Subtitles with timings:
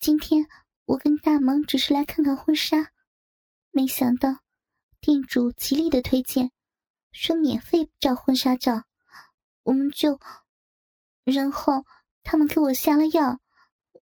[0.00, 0.46] 今天
[0.84, 2.92] 我跟大萌只是来看看婚纱，
[3.72, 4.38] 没想到
[5.00, 6.52] 店主极力的推荐，
[7.10, 8.84] 说免费照婚纱照，
[9.64, 10.20] 我们就……
[11.24, 11.84] 然后
[12.22, 13.40] 他们给我下了药，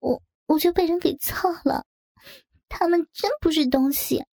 [0.01, 1.87] 我我就被人给操了。
[2.69, 4.27] 他们真不是东西，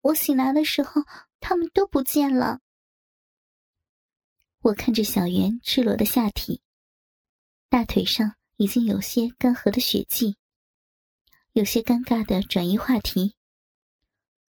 [0.00, 1.02] 我醒来的时候，
[1.38, 2.60] 他们都不见了。
[4.60, 6.62] 我看着小圆赤裸的下体，
[7.68, 10.37] 大腿上已经有些干涸的血迹，
[11.58, 13.34] 有些尴尬的转移话题。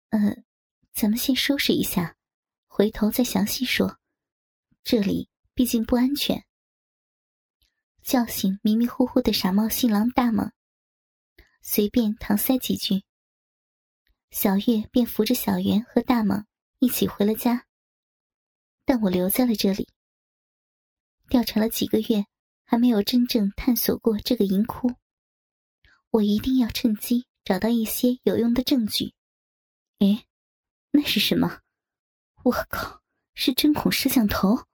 [0.10, 0.44] 呃，
[0.92, 2.18] 咱们先收拾一下，
[2.66, 3.98] 回头再详细说。
[4.84, 6.46] 这里毕竟不安全。
[8.04, 10.52] 叫醒迷迷糊糊的傻帽新郎大猛，
[11.62, 13.06] 随便搪塞几句，
[14.32, 16.46] 小月便扶着小圆和大猛
[16.80, 17.68] 一起回了家，
[18.84, 19.88] 但我留在了这里。
[21.30, 22.26] 调查了几个月，
[22.66, 24.92] 还没有真正探索过这个银窟。
[26.18, 29.14] 我一定要趁机找到一些有用的证据。
[30.00, 30.26] 哎，
[30.90, 31.62] 那是什么？
[32.44, 33.04] 我靠，
[33.36, 34.66] 是针孔摄像头！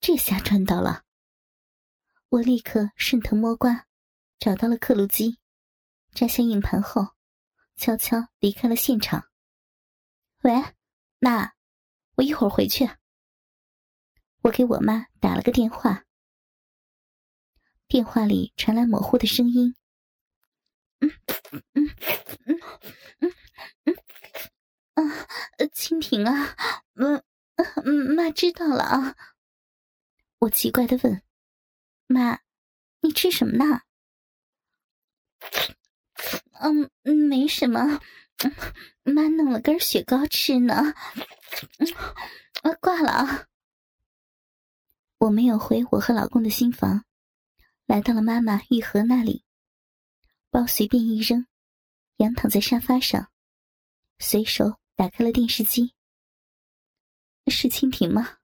[0.00, 1.04] 这下赚到了。
[2.30, 3.86] 我立刻顺藤摸瓜，
[4.40, 5.38] 找到了刻录机，
[6.12, 7.14] 摘下硬盘后，
[7.76, 9.28] 悄悄离开了现场。
[10.42, 10.52] 喂，
[11.20, 11.52] 妈，
[12.16, 12.90] 我一会儿回去。
[14.42, 16.04] 我给我妈打了个电话，
[17.86, 19.76] 电话里传来模糊的声音
[21.06, 21.90] ：“嗯嗯
[22.46, 22.60] 嗯
[23.20, 23.32] 嗯
[23.84, 23.96] 嗯
[24.94, 25.26] 啊，
[25.74, 26.56] 蜻蜓啊，
[26.94, 27.22] 嗯，
[28.14, 29.16] 妈知道了啊。”
[30.40, 31.22] 我奇怪的问
[32.08, 32.40] ：“妈，
[33.00, 33.80] 你吃什么呢
[36.60, 38.00] ？”“嗯，没什么，
[39.02, 40.94] 妈弄了根雪糕吃呢。
[42.64, 43.46] ”“我挂了啊。”
[45.18, 47.06] 我没有回我和老公的新房，
[47.86, 49.45] 来到了妈妈玉盒那里，
[50.56, 51.46] 包随便一扔，
[52.16, 53.30] 仰躺在沙发上，
[54.18, 55.92] 随手打开了电视机。
[57.48, 58.38] 是蜻蜓吗？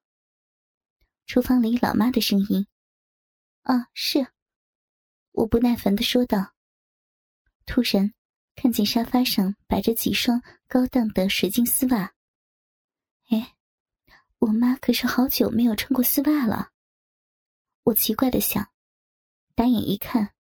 [1.24, 2.66] 厨房里老妈的声音。
[3.62, 4.26] 啊，是。
[5.30, 6.52] 我不耐烦的说道。
[7.64, 8.12] 突然
[8.56, 12.12] 看见沙发上摆着几双高档的水晶丝袜。
[13.30, 13.56] 哎。
[14.40, 16.72] 我妈可是好久没有穿过丝袜了，
[17.84, 18.70] 我奇怪的想，
[19.54, 20.34] 打眼一看，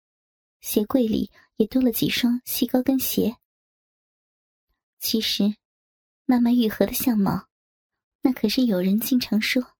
[0.61, 3.35] 鞋柜里也多了几双细高跟鞋。
[4.99, 5.55] 其实，
[6.25, 7.47] 妈妈玉和的相貌，
[8.21, 9.75] 那可是有人经常说，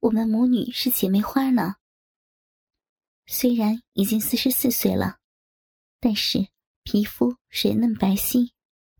[0.00, 1.76] 我们母女是姐妹花呢。
[3.26, 5.18] 虽然已经四十四岁了，
[5.98, 6.48] 但是
[6.84, 8.50] 皮肤水嫩白皙，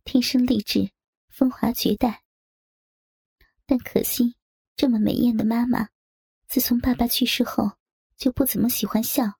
[0.04, 0.90] 天生丽质，
[1.28, 2.24] 风华绝代。
[3.66, 4.34] 但可惜。
[4.76, 5.90] 这么美艳的妈妈，
[6.48, 7.72] 自从爸爸去世后，
[8.16, 9.38] 就不怎么喜欢笑，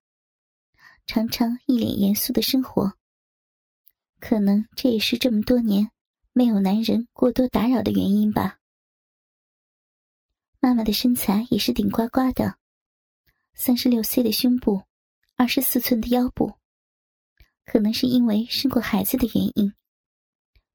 [1.13, 2.93] 常常一脸严肃的生活。
[4.21, 5.91] 可能这也是这么多年
[6.33, 8.61] 没有男人过多打扰的原因吧。
[10.61, 12.59] 妈妈的身材也是顶呱呱的，
[13.55, 14.85] 三十六 C 的胸部，
[15.35, 16.55] 二十四寸的腰部，
[17.65, 19.75] 可能是因为生过孩子的原因，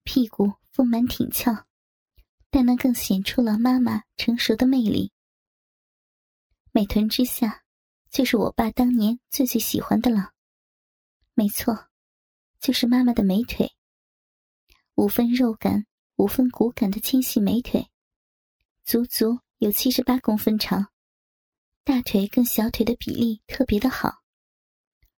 [0.04, 1.66] 屁股丰满挺翘。
[2.50, 5.14] 但那更显出了妈妈成熟的魅力。
[6.74, 7.64] 美臀之下，
[8.16, 10.32] 就是我爸当年最最喜欢的了。
[11.34, 11.90] 没错，
[12.62, 13.74] 就是妈妈的美腿，
[14.94, 17.92] 五分肉感、五分骨感的纤细美腿，
[18.86, 20.88] 足足有七十八公分长，
[21.84, 24.24] 大腿跟小腿的比例特别的好，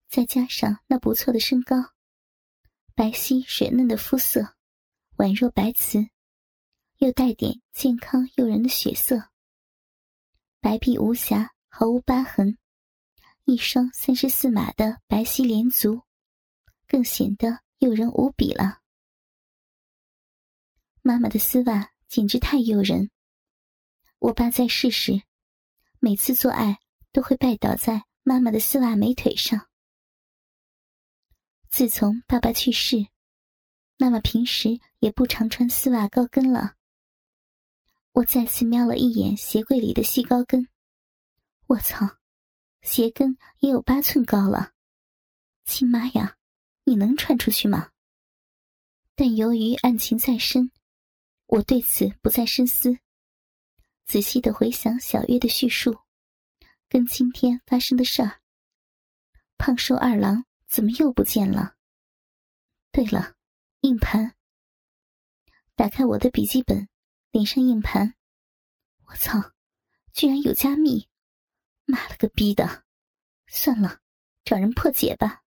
[0.09, 1.77] 再加上那不错的身高，
[2.95, 4.55] 白皙水嫩的肤色，
[5.19, 6.09] 宛若白瓷。
[6.97, 9.29] 又带点健康诱人的血色，
[10.61, 12.57] 白璧无瑕，毫无疤痕，
[13.49, 16.03] 一双三十四码的白皙连足，
[16.89, 18.81] 更显得诱人无比了。
[21.01, 23.09] 妈妈的丝袜简直太诱人。
[24.19, 25.23] 我爸在世时，
[26.01, 26.81] 每次做爱
[27.13, 29.69] 都会拜倒在妈妈的丝袜美腿上。
[31.71, 33.07] 自从爸爸去世，
[33.97, 36.75] 妈妈平时也不常穿丝袜高跟了。
[38.11, 40.69] 我再次瞄了一眼鞋柜里的细高跟，
[41.69, 42.19] 我操，
[42.87, 44.73] 鞋跟也有八寸高了！
[45.65, 46.39] 亲妈呀，
[46.85, 47.91] 你能穿出去吗？
[49.15, 50.71] 但由于案情在身，
[51.47, 52.97] 我对此不再深思，
[54.05, 55.99] 仔细的回想小月的叙述，
[56.89, 58.41] 跟今天发生的事儿。
[59.59, 61.75] 胖瘦二郎怎么又不见了？
[62.93, 63.35] 对了，
[63.81, 64.37] 硬盘。
[65.75, 66.89] 打开我的笔记本。
[67.33, 68.15] 连上硬盘，
[69.09, 69.53] 我操，
[70.15, 71.07] 居然有加密！
[71.87, 72.85] 妈了个逼的！
[73.47, 74.01] 算了，
[74.45, 75.45] 找人破解吧。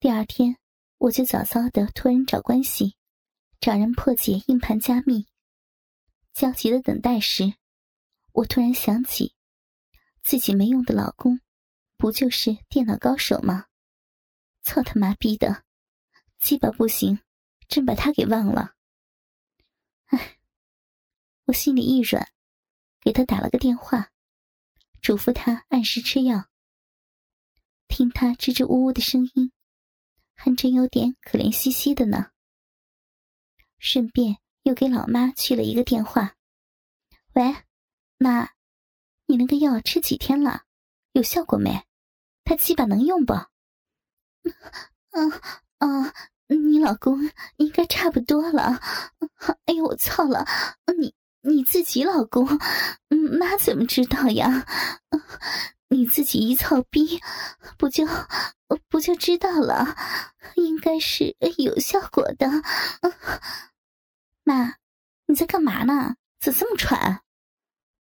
[0.00, 0.58] 第二天，
[0.98, 2.96] 我就早早的托人找关系，
[3.60, 5.26] 找人破解硬盘加密。
[6.34, 7.54] 焦急的等待时，
[8.32, 9.34] 我突然想起，
[10.22, 11.40] 自己没用的老公，
[11.96, 13.66] 不就是电脑高手吗？
[14.62, 15.64] 操他妈逼的，
[16.40, 17.20] 鸡巴不行，
[17.68, 18.74] 真把他给忘了。
[20.06, 20.38] 唉，
[21.44, 22.32] 我心里一软，
[23.00, 24.10] 给他打了个电话，
[25.00, 26.46] 嘱咐他按时吃药。
[27.88, 29.52] 听他支支吾吾的声音。
[30.42, 32.30] 还真有点可怜兮兮的呢。
[33.78, 36.34] 顺便又给老妈去了一个电话
[37.36, 37.54] ：“喂，
[38.16, 38.48] 妈，
[39.26, 40.64] 你那个药吃几天了？
[41.12, 41.84] 有效果没？
[42.42, 43.34] 他鸡巴能用不
[45.12, 45.30] ？”“嗯，
[45.76, 46.14] 啊，
[46.46, 47.18] 你老公
[47.56, 48.80] 应该差不多了。
[49.66, 50.46] ”“哎呦，我操了！
[50.98, 52.46] 你你自己老公，
[53.38, 54.66] 妈怎么知道呀？”
[55.92, 57.20] 你自己一操逼，
[57.76, 58.06] 不就
[58.88, 59.96] 不就知道了？
[60.54, 62.48] 应该是有效果的。
[64.44, 64.74] 妈，
[65.26, 66.14] 你在干嘛呢？
[66.38, 67.22] 怎么这么喘？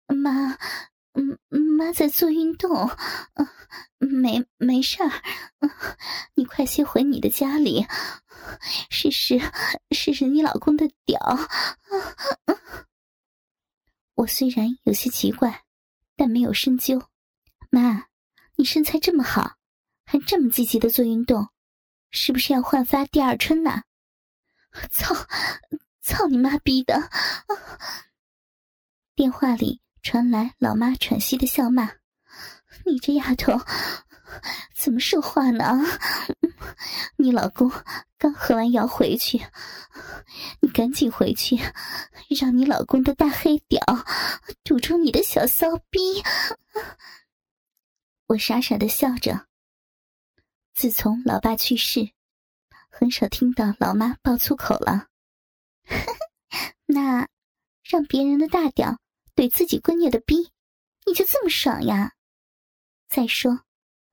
[0.08, 0.58] 妈，
[1.14, 2.90] 嗯，妈在做运动。
[3.34, 3.48] 嗯
[3.98, 5.10] 没没事儿。
[5.60, 5.70] 嗯
[6.34, 7.86] 你快些回你的家里，
[8.90, 9.40] 试试
[9.92, 11.20] 试试你老公的屌。
[12.46, 12.58] 嗯
[14.20, 15.64] 我虽然有些奇怪，
[16.14, 17.02] 但没有深究。
[17.70, 18.08] 妈，
[18.56, 19.56] 你身材这么好，
[20.04, 21.48] 还这么积极的做运动，
[22.10, 23.84] 是不是要焕发第二春呢？
[24.92, 25.14] 操！
[26.02, 27.08] 操你妈逼的！
[29.14, 31.90] 电话里传来老妈喘息的笑骂
[32.84, 33.54] ：“你这丫头，
[34.74, 35.80] 怎么说话呢？
[37.16, 37.70] 你老公
[38.18, 39.40] 刚喝完药回去，
[40.60, 41.56] 你赶紧回去，
[42.40, 43.80] 让你老公的大黑屌
[44.64, 45.98] 堵住你的小骚逼！”
[48.28, 49.46] 我傻傻的笑着。
[50.72, 52.12] 自从老爸去世，
[52.88, 55.08] 很少听到老妈爆粗口了。
[56.86, 57.28] 那
[57.82, 58.98] 让别人的大屌
[59.34, 60.52] 怼自己闺女的逼，
[61.06, 62.12] 你就这么爽呀？
[63.08, 63.64] 再说，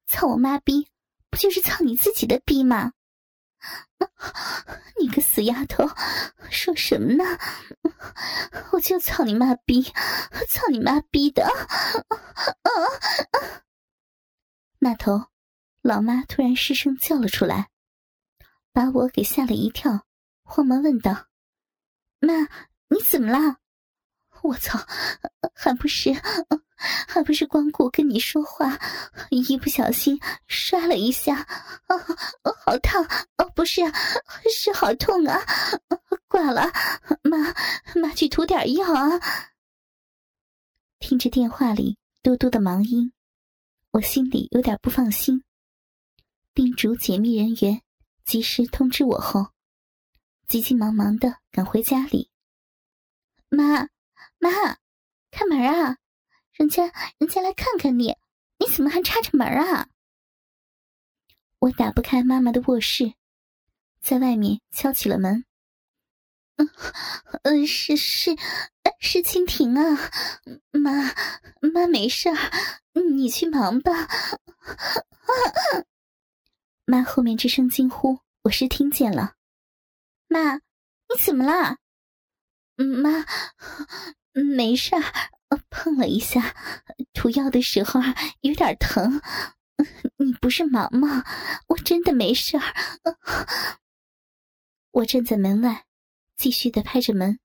[0.08, 0.88] 操我妈逼，
[1.30, 2.94] 不就是操你自己的逼吗？
[5.00, 5.88] 你个死丫头，
[6.50, 7.24] 说什么呢？
[8.72, 9.84] 我就操你妈逼，
[10.50, 11.46] 操你妈逼的！
[11.46, 12.70] 啊
[14.80, 15.28] 那头，
[15.82, 17.70] 老妈突然失声叫了出来，
[18.72, 20.06] 把我给吓了一跳，
[20.44, 21.28] 慌忙问道
[22.20, 22.34] ：“妈，
[22.90, 23.58] 你怎么了？”
[24.44, 24.80] 我操，
[25.54, 26.14] 还不是，
[27.08, 28.80] 还不是光顾跟你说话，
[29.30, 31.98] 一不小心摔了一下，啊，
[32.66, 33.04] 好烫！
[33.38, 33.82] 哦，不是，
[34.54, 35.42] 是好痛啊！
[36.28, 36.72] 挂了，
[37.24, 37.54] 妈，
[38.00, 39.20] 妈去涂点药啊！
[41.00, 43.14] 听着电话里嘟嘟的忙音。
[43.92, 45.44] 我心里有点不放心，
[46.54, 47.82] 叮嘱解密人员
[48.26, 49.48] 及时通知我后，
[50.48, 52.30] 急急忙忙的赶回家里。
[53.50, 53.88] 妈，
[54.40, 54.50] 妈，
[55.32, 55.98] 开门啊！
[56.54, 58.16] 人家人家来看看你，
[58.58, 59.90] 你怎么还插着门啊？
[61.60, 63.14] 我打不开妈妈的卧室，
[64.00, 65.46] 在外面敲起了门。
[66.58, 66.70] 嗯，
[67.44, 68.36] 嗯，是是。
[69.00, 70.10] 是蜻蜓啊，
[70.72, 71.14] 妈
[71.70, 72.36] 妈没事儿，
[73.16, 73.92] 你去忙吧。
[76.86, 79.36] 妈后面这声惊呼，我是听见了。
[80.28, 80.62] 妈，你
[81.24, 81.78] 怎么了？
[82.76, 83.24] 妈，
[84.44, 85.02] 没事儿，
[85.70, 86.56] 碰了一下，
[87.14, 88.00] 涂药的时候
[88.42, 89.22] 有点疼。
[90.18, 91.24] 你不是忙吗？
[91.68, 92.74] 我真的没事儿。
[94.92, 95.86] 我站在门外，
[96.36, 97.40] 继续的拍着门，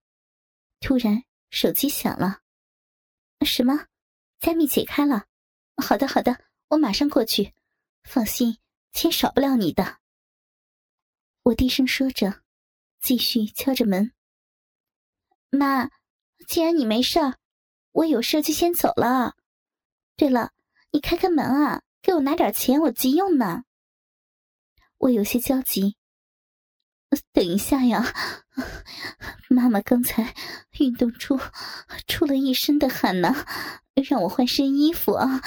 [0.79, 1.23] 突然。
[1.55, 2.41] 手机响了，
[3.45, 3.85] 什么？
[4.39, 5.25] 加密解开了。
[5.77, 7.53] 好的，好的，我马上过去。
[8.03, 8.57] 放心，
[8.91, 9.99] 钱少不了你的。
[11.43, 12.41] 我低声说着，
[12.99, 14.13] 继续敲着门。
[15.51, 15.91] 妈，
[16.47, 17.37] 既然你没事儿，
[17.91, 19.35] 我有事就先走了。
[20.15, 20.51] 对了，
[20.91, 23.63] 你开开门啊，给我拿点钱，我急用呢。
[24.97, 25.95] 我有些焦急。
[27.31, 28.03] 等一下呀，
[29.49, 30.33] 妈妈刚才
[30.79, 31.39] 运动出
[32.07, 33.45] 出了一身的汗呢，
[34.09, 35.41] 让我换身衣服啊。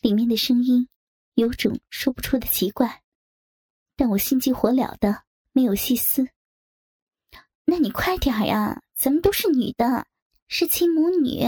[0.00, 0.88] 里面的声音
[1.34, 3.02] 有种说不出的奇怪，
[3.96, 6.26] 但我心急火燎的没有细思。
[7.68, 10.06] 那你快点呀，咱们都是女的，
[10.46, 11.44] 是亲母女，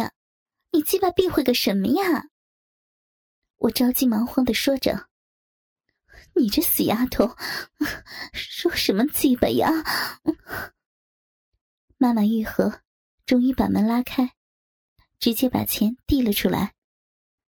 [0.73, 2.29] 你鸡巴避讳个什么呀？
[3.57, 5.09] 我着急忙慌的说着。
[6.35, 7.37] 你这死丫头，
[8.33, 9.71] 说什么鸡巴呀？
[11.97, 12.83] 妈妈愈合，
[13.25, 14.35] 终于把门拉开，
[15.19, 16.75] 直接把钱递了出来，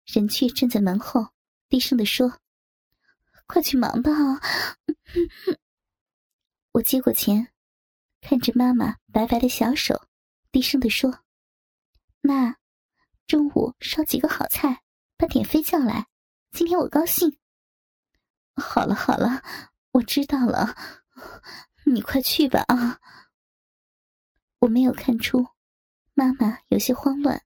[0.06, 1.30] 人却站在门后，
[1.70, 2.40] 低声的说
[3.48, 4.12] ：“快去忙吧。
[6.74, 7.53] 我接过钱，
[8.26, 10.08] 看着妈妈白白的小手，
[10.50, 11.20] 低声的说
[12.22, 12.56] ：“妈，
[13.28, 14.82] 中午烧几个好菜，
[15.18, 16.08] 把典妃叫来。
[16.52, 17.38] 今天我高兴。”
[18.56, 19.44] 好了好了，
[19.92, 20.74] 我知道了，
[21.86, 23.02] 你快去吧啊！
[24.60, 25.50] 我没有看出
[26.14, 27.44] 妈妈有些慌乱，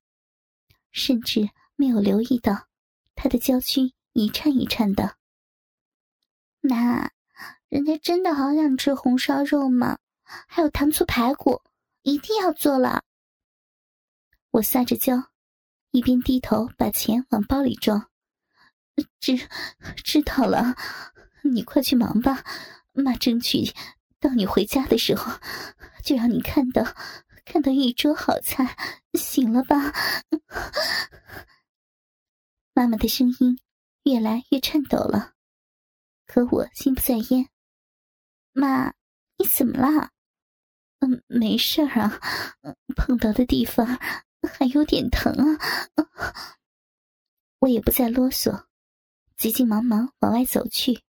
[0.91, 2.67] 甚至没有留意到
[3.15, 5.17] 她的娇躯一颤一颤的。
[6.61, 7.09] 妈，
[7.67, 9.97] 人家真的好想吃红烧肉吗？
[10.47, 11.61] 还有糖醋排骨，
[12.01, 13.03] 一定要做了。
[14.51, 15.31] 我撒着娇，
[15.91, 18.09] 一边低头把钱往包里装。
[19.19, 19.37] 知
[20.03, 20.75] 知道了，
[21.43, 22.43] 你快去忙吧。
[22.93, 23.71] 妈争取
[24.19, 25.39] 到你回家的时候，
[26.03, 26.83] 就让你看到
[27.45, 28.75] 看到一桌好菜，
[29.13, 29.93] 行了吧？
[32.73, 33.59] 妈妈的声音
[34.03, 35.33] 越来越颤抖了，
[36.25, 37.49] 可我心不在焉。
[38.53, 38.93] 妈，
[39.37, 40.09] 你怎么了？
[40.99, 42.19] 嗯，没事儿啊，
[42.95, 43.85] 碰到的地方
[44.57, 45.59] 还有点疼啊。
[47.59, 48.65] 我也不再啰嗦。
[49.37, 51.03] 急急忙忙往外走去。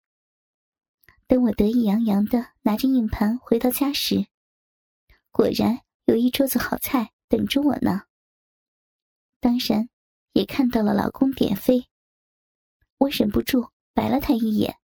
[1.26, 4.26] 等我得意洋洋的拿着硬盘回到家时，
[5.30, 8.04] 果然有一桌子好菜等着我呢。
[9.40, 9.90] 当然，
[10.32, 11.86] 也看到了老公点飞，
[12.96, 14.78] 我忍不住白了他一眼。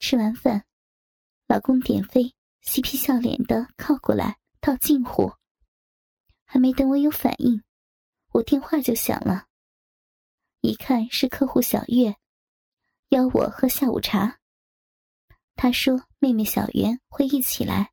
[0.00, 0.64] 吃完饭，
[1.46, 2.34] 老公点飞
[2.66, 5.32] 嬉皮笑脸的靠过来套近乎，
[6.44, 7.62] 还没等我有反应，
[8.32, 9.46] 我电话就响了。
[10.60, 12.16] 一看是客户小月，
[13.10, 14.40] 邀我喝下午茶。
[15.54, 17.92] 他说妹妹小袁会一起来，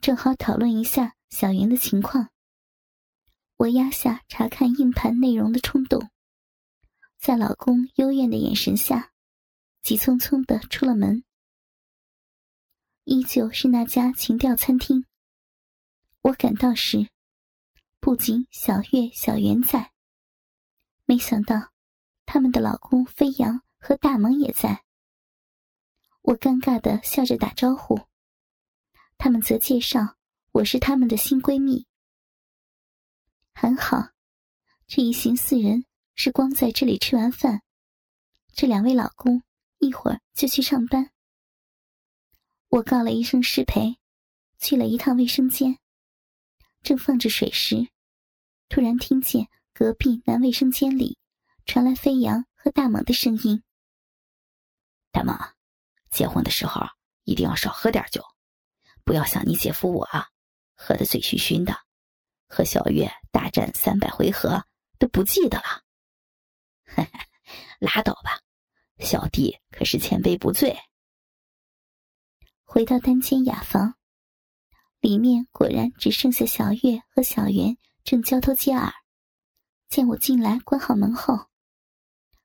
[0.00, 2.30] 正好讨论一下小袁的情况。
[3.58, 6.10] 我压下查看硬盘内容的冲动，
[7.18, 9.12] 在老公幽怨的眼神下，
[9.82, 11.22] 急匆匆的出了门。
[13.04, 15.04] 依旧是那家情调餐厅。
[16.22, 17.08] 我赶到时，
[17.98, 19.92] 不仅小月、小圆在。
[21.04, 21.72] 没想到，
[22.26, 24.84] 他们的老公飞扬和大萌也在。
[26.22, 28.00] 我尴尬的笑着打招呼，
[29.18, 30.16] 他们则介绍
[30.52, 31.86] 我是他们的新闺蜜。
[33.52, 34.10] 很好，
[34.86, 37.62] 这一行四人是光在这里吃完饭，
[38.54, 39.42] 这两位老公
[39.78, 41.11] 一会儿就去上班。
[42.72, 43.98] 我告了一声失陪，
[44.58, 45.76] 去了一趟卫生间，
[46.82, 47.86] 正放着水时，
[48.70, 49.48] 突然听见。
[49.74, 51.18] 隔壁男卫生间里
[51.64, 53.62] 传来飞扬和大猛的声音
[55.10, 55.34] ：“大猛，
[56.10, 56.82] 结婚的时候
[57.24, 58.22] 一定要少喝点酒，
[59.02, 60.28] 不要像你姐夫我啊，
[60.74, 61.74] 喝得醉醺醺的，
[62.48, 64.64] 和小月大战三百回合
[64.98, 65.82] 都不记得了。
[67.80, 68.40] ”“拉倒吧，
[68.98, 70.74] 小弟可是千杯不醉。”
[72.74, 73.96] 回到单间雅房，
[75.00, 78.90] 里面果然只剩下小月和小圆正交头接耳。
[79.90, 81.50] 见我进来，关好门后，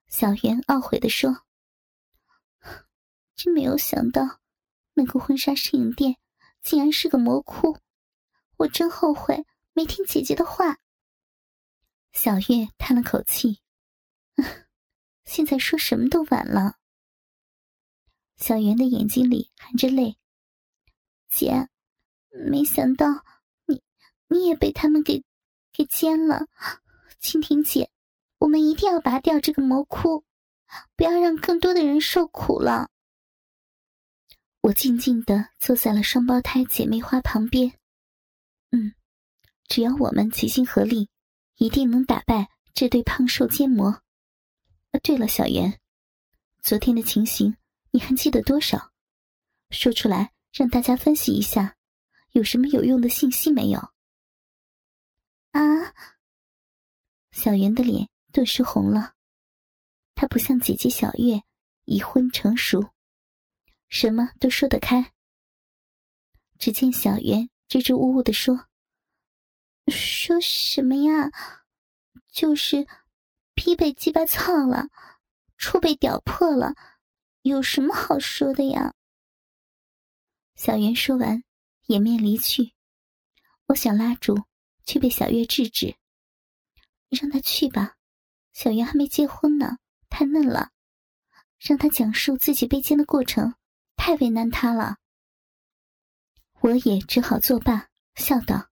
[0.10, 1.46] 小圆懊悔的说
[3.38, 4.42] ：“真没有想到，
[4.96, 6.18] 那个婚纱摄影店
[6.62, 7.78] 竟然是个魔窟，
[8.58, 10.80] 我真后悔没听姐姐的话。”
[12.12, 13.62] 小月叹了口气
[15.24, 16.76] ：“现在说什么都晚了。”
[18.38, 20.18] 小圆的眼睛里含着泪
[21.28, 21.68] ：“姐，
[22.30, 23.26] 没想到
[23.66, 23.82] 你
[24.28, 25.24] 你也被他们给
[25.74, 26.48] 给奸了。”
[27.20, 27.90] 蜻蜓姐，
[28.38, 30.24] 我们一定要拔掉这个魔窟，
[30.96, 32.90] 不要让更多的人受苦了。
[34.62, 37.74] 我静静的坐在了双胞胎姐妹花旁边。
[38.72, 38.94] 嗯，
[39.68, 41.10] 只要我们齐心合力，
[41.56, 43.90] 一定能打败这对胖瘦奸魔。
[43.90, 45.80] 啊，对了，小圆，
[46.62, 47.58] 昨天的情形
[47.98, 48.94] 你还记得多少？
[49.72, 51.76] 说出来让大家分析一下，
[52.30, 53.80] 有什么有用的信息没有？
[55.50, 55.96] 啊？
[57.32, 59.16] 小圆的脸顿时红了，
[60.14, 61.42] 她不像姐姐小月
[61.86, 62.92] 已婚成熟，
[63.90, 65.12] 什么都说得开。
[66.60, 68.68] 只见小圆支支吾吾的说
[69.90, 71.32] ：“说什么呀？
[72.32, 72.88] 就是
[73.56, 74.88] 屁被鸡巴操了，
[75.58, 76.76] 处被屌破了，
[77.48, 78.94] 有什么好说的呀？”
[80.56, 81.44] 小袁说完，
[81.88, 82.74] 掩面离去。
[83.68, 84.46] 我想拉住，
[84.86, 85.96] 却被小月制止。
[87.10, 87.96] 让他去吧，
[88.54, 89.78] 小袁还没结婚呢，
[90.10, 90.72] 太嫩了。
[91.60, 93.56] 让他讲述自己被奸的过程，
[93.96, 94.98] 太为难他了。
[96.62, 98.70] 我也只好作罢，笑道：“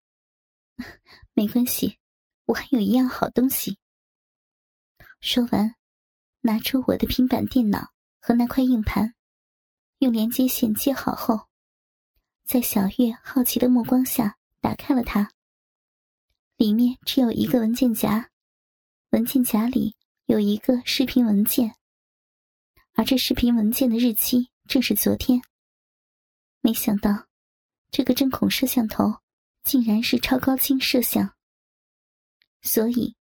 [1.34, 1.98] 没关系，
[2.46, 3.78] 我还有一样好东西。”
[5.22, 5.76] 说完，
[6.42, 7.92] 拿出我的平板电脑
[8.28, 9.14] 和那块硬盘，
[10.00, 11.48] 用连接线接好后，
[12.44, 15.32] 在小月好奇的目光下打开了它。
[16.58, 18.32] 里面只有一个文件夹，
[19.12, 21.76] 文件夹里有一个视频文件，
[22.94, 25.40] 而这视频文件的日期正是昨天。
[26.62, 27.28] 没想到，
[27.92, 29.20] 这个针孔摄像头
[29.62, 31.36] 竟然是超高清摄像，
[32.64, 33.16] 所以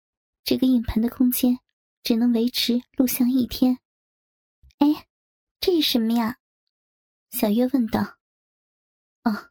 [0.44, 1.58] 这个硬盘的空间
[2.04, 3.80] 只能维持录像一天。
[4.82, 5.06] 哎，
[5.60, 6.38] 这是什么呀？
[7.30, 8.18] 小月问道。
[9.22, 9.50] 哦，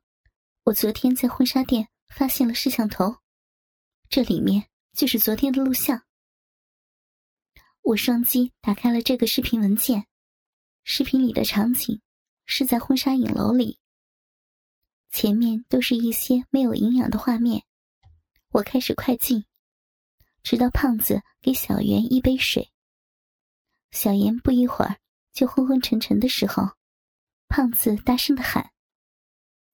[0.63, 3.15] 我昨天在婚纱店发现了摄像头。
[4.09, 6.03] 这里面就是昨天的录像。
[7.81, 10.05] 我双击打开了这个视频文件，
[10.83, 12.01] 视频里的场景
[12.45, 13.79] 是在婚纱影楼里。
[15.11, 17.63] 前面都是一些没有营养的画面。
[18.49, 19.45] 我开始快进，
[20.43, 22.73] 直到胖子给小圆一杯水。
[23.91, 24.97] 小妍不一会儿
[25.33, 26.71] 就昏昏沉沉的时候，
[27.47, 28.71] 胖子大声的喊：“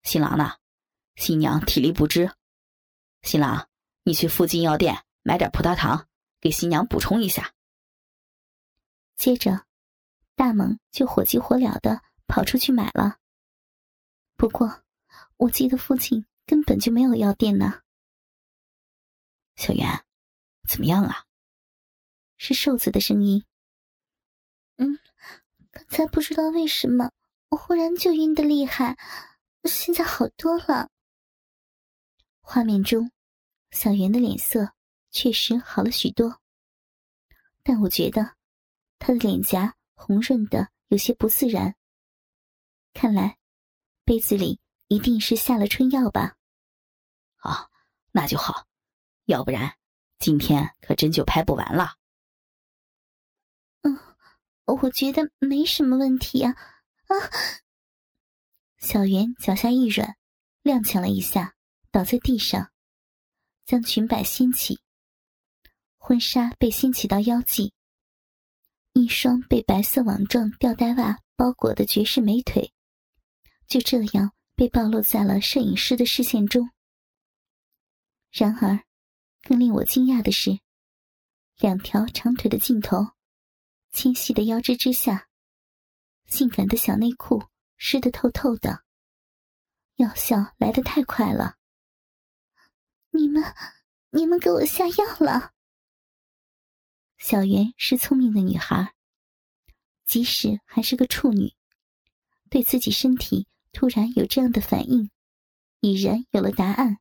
[0.04, 0.58] 新郎呢？
[1.16, 2.32] 新娘体力不支，
[3.22, 3.68] 新郎。”
[4.04, 6.08] 你去附近药店买点葡萄糖，
[6.40, 7.54] 给新娘补充一下。
[9.18, 9.66] 接着，
[10.34, 13.18] 大猛就火急火燎的跑出去买了。
[14.38, 14.86] 不过，
[15.36, 17.82] 我记得附近根本就没有药店呢。
[19.58, 20.06] 小袁，
[20.70, 21.26] 怎么样啊？
[22.38, 23.44] 是瘦子的声音。
[25.98, 27.10] 但，不知道为什么
[27.50, 28.96] 我忽然就晕的厉害，
[29.64, 30.90] 现在好多了。
[32.40, 33.10] 画面中。
[33.72, 34.72] 小圆的脸色
[35.12, 36.40] 确实好了许多，
[37.64, 38.36] 但我觉得
[38.98, 41.76] 她的脸颊红润的有些不自然。
[42.94, 43.38] 看来
[44.06, 46.38] 杯子里一定是下了春药吧？
[47.44, 47.70] 哦，
[48.12, 48.68] 那就好，
[49.26, 49.76] 要不然
[50.18, 51.96] 今天可真就拍不完了。
[54.76, 56.52] 我觉得没什么问题啊。
[57.08, 57.16] 啊！
[58.78, 60.18] 小圆脚下一软，
[60.64, 61.56] 踉跄了一下，
[61.92, 62.72] 倒在地上。
[63.66, 64.80] 将裙摆掀起，
[65.98, 67.74] 婚纱被掀起到腰际，
[68.94, 72.72] 一双被白色网状吊带袜包裹的绝世美腿，
[73.68, 76.70] 就这样被暴露在了摄影师的视线中。
[78.32, 78.86] 然而，
[79.42, 80.60] 更令我惊讶的是，
[81.58, 83.06] 两条长腿的镜头，
[83.98, 85.28] 纤细的腰肢之下，
[86.28, 87.44] 性感的小内裤
[87.78, 88.84] 湿得透透的，
[89.96, 91.58] 药效来得太快了。
[93.10, 93.44] 你们，
[94.12, 95.52] 你们给我下药了。
[97.18, 98.94] 小圆是聪明的女孩，
[100.06, 101.56] 即使还是个处女，
[102.52, 105.10] 对自己身体突然有这样的反应，
[105.80, 107.00] 已然有了答案，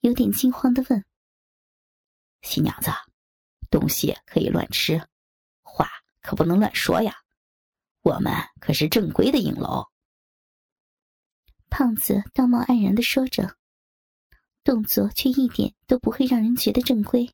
[0.00, 1.02] 有点惊慌的问
[2.44, 2.90] ：“新娘子，
[3.70, 5.08] 东西可以乱吃，
[6.24, 7.14] 可不能乱说呀。
[8.00, 9.86] 我们可是正规的影楼。”
[11.70, 13.56] 胖子道貌岸然的说着。
[14.64, 17.30] 动作却一点都不会让人觉得正规，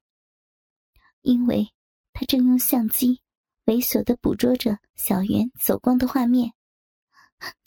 [1.21, 1.73] 因为
[2.13, 3.23] 他正用相机
[3.67, 6.53] 猥琐的捕捉着小圆走光的画面。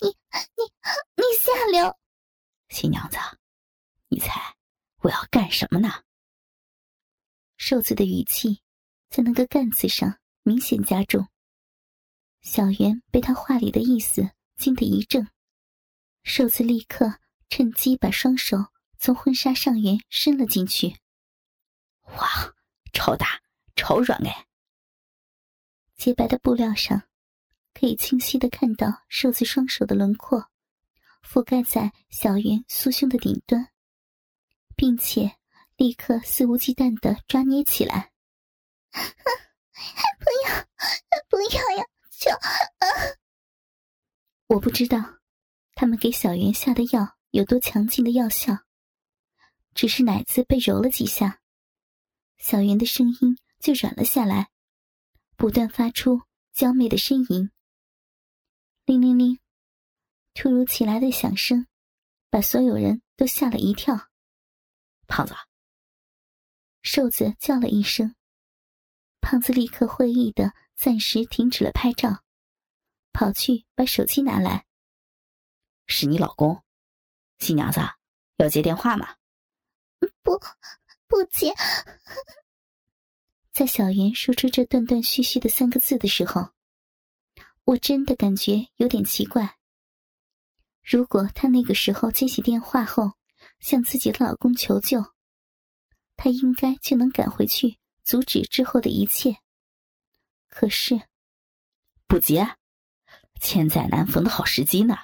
[0.01, 0.63] 你你
[1.15, 1.97] 你下流！
[2.67, 3.17] 新娘子，
[4.09, 4.53] 你猜
[4.97, 6.03] 我要干什么呢？
[7.55, 8.61] 瘦子的语气
[9.09, 11.27] 在那个“干”字上明显加重。
[12.41, 15.27] 小圆被他话里的意思惊得一怔，
[16.23, 18.67] 瘦子立刻趁机把双手。
[18.99, 20.95] 从婚纱上缘伸了进去，
[22.03, 22.55] 哇，
[22.93, 23.41] 超大、
[23.75, 24.47] 超软哎！
[25.97, 27.03] 洁白的布料上，
[27.73, 30.49] 可以清晰的看到瘦子双手的轮廓，
[31.21, 33.73] 覆盖在小圆酥胸的顶端，
[34.77, 35.37] 并且
[35.75, 38.13] 立刻肆无忌惮的抓捏起来。
[40.19, 40.65] 不要，
[41.29, 41.85] 不要呀！
[42.11, 42.29] 求……
[44.47, 45.19] 我不知道
[45.73, 48.59] 他们给小圆下的药有多强劲的药效。
[49.73, 51.41] 只是奶子被揉了几下，
[52.37, 54.51] 小圆的声音就软了下来，
[55.35, 57.49] 不断发出娇媚的呻吟。
[58.85, 59.39] 铃铃铃！
[60.35, 61.65] 突如其来的响声，
[62.29, 64.09] 把所有人都吓了一跳。
[65.07, 65.33] 胖子，
[66.83, 68.15] 瘦子叫了一声，
[69.23, 72.23] 胖子立刻会意的暂时停止了拍照，
[73.13, 74.65] 跑去把手机拿来。
[75.87, 76.61] 是你老公，
[77.39, 77.79] 新娘子
[78.35, 79.15] 要接电话吗？
[80.21, 80.37] 不，
[81.07, 81.53] 不接。
[83.53, 86.49] 在小圆说出这断断续续的三个字的时候，
[87.63, 89.57] 我真的感觉有点奇怪。
[90.83, 93.13] 如果她那个时候接起电话后，
[93.61, 95.01] 向自己的老公求救，
[96.17, 99.37] 她应该就能赶回去阻止之后的一切。
[100.47, 101.01] 可是
[102.07, 102.57] 不接，
[103.41, 104.97] 千载难逢的好时机呢，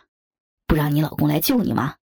[0.67, 1.97] 不让你老公来救你吗？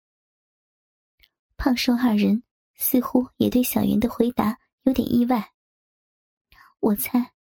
[1.58, 2.44] 胖瘦二人
[2.76, 5.52] 似乎也对小云的回答有点意外。
[6.80, 7.34] 我猜，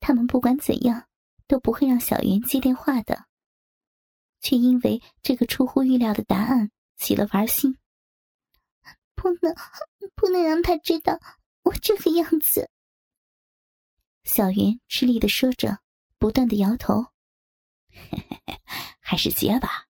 [0.00, 1.06] 他们不管怎样
[1.46, 3.26] 都不会让小云接电话的，
[4.40, 7.78] 却因为这个出乎预料的答案起了玩心。
[9.14, 9.54] 不能，
[10.14, 11.18] 不能让他知道
[11.62, 12.70] 我这个样子。
[14.24, 15.80] 小云吃力的说着，
[16.18, 17.06] 不断的摇头。
[19.00, 19.88] 还是接吧，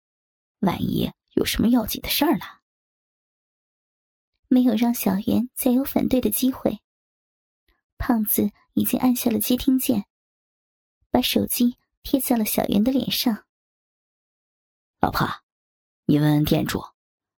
[0.59, 2.45] 万一有什么要紧的事儿呢？
[4.47, 6.79] 没有让小云再有反对的机会。
[7.97, 10.05] 胖子已经按下了接听键，
[11.11, 13.45] 把手机贴在了小云的脸上。
[15.01, 15.27] 老婆，
[16.05, 16.81] 你问问店主，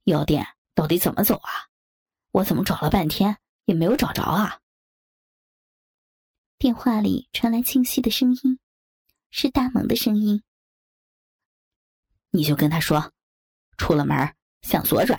[0.05, 1.71] 药店到底怎么走啊？
[2.33, 4.60] 我怎么找了半天也没有找着啊？
[6.61, 8.59] 电话里传来清晰的声音，
[9.31, 10.43] 是大萌的声音。
[12.29, 13.15] 你就跟他说，
[13.79, 15.19] 出了门向左转。